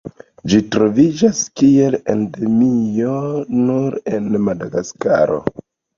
Ĝi 0.51 0.59
troviĝas 0.75 1.41
kiel 1.59 1.97
endemio 2.13 3.13
nur 3.59 3.99
en 4.17 4.35
Madagaskaro. 4.49 5.39